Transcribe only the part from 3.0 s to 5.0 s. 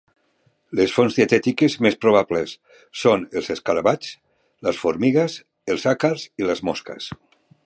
són els escarabats, les